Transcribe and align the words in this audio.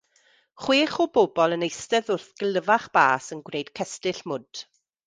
Chwech 0.61 0.95
o 1.03 1.05
bobl 1.17 1.53
yn 1.57 1.67
eistedd 1.67 2.11
wrth 2.17 2.27
gilfach 2.43 2.91
bas 2.99 3.31
yn 3.37 3.47
gwneud 3.51 3.73
cestyll 3.81 4.27
mwd. 4.35 4.69